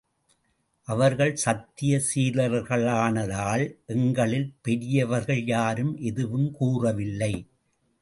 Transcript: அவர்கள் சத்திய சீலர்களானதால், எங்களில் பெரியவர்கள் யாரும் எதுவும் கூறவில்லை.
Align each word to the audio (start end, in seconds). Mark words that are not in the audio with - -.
அவர்கள் 0.87 1.35
சத்திய 1.35 2.01
சீலர்களானதால், 2.15 3.75
எங்களில் 3.85 4.53
பெரியவர்கள் 4.61 5.45
யாரும் 5.45 5.97
எதுவும் 5.97 6.51
கூறவில்லை. 6.51 7.33